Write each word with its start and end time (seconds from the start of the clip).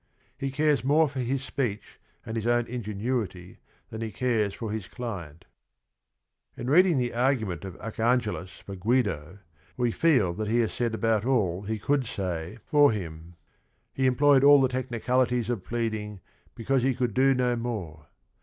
He 0.35 0.49
c 0.51 0.63
ares 0.67 0.83
more 0.83 1.07
for 1.07 1.19
his 1.19 1.43
sp 1.45 1.61
eech 1.61 1.97
and 2.25 2.35
his 2.35 2.47
own 2.47 2.65
ingenuit 2.65 3.35
y 3.35 3.59
than 3.91 4.01
he 4.01 4.09
*^tp<» 4.09 4.51
fojJwr 4.57 4.89
^Tipnt 4.95 5.41
In~Tea3Ing 6.57 6.97
the 6.97 7.13
argument 7.13 7.63
of 7.63 7.75
Archangelis 7.77 8.63
for 8.63 8.75
Guiffo 8.75 9.37
we' 9.77 9.91
feel 9.91 10.33
that 10.33 10.47
he 10.47 10.67
said 10.69 10.95
about 10.95 11.21
allTtefould 11.21 12.07
say 12.07 12.57
JURIS 12.57 12.57
DOCTOR 12.57 12.63
151 12.63 12.63
for 12.65 12.91
him. 12.91 13.35
He 13.93 14.07
emp 14.07 14.19
loyed 14.21 14.43
all 14.43 14.59
the 14.59 14.67
technicalities 14.69 15.51
o 15.51 15.57
f 15.57 15.63
pleading 15.63 16.19
because 16.55 16.81
he 16.81 16.95
could 16.95 17.13
d 17.13 17.21
o 17.21 17.33
no 17.33 17.55
more. 17.55 18.07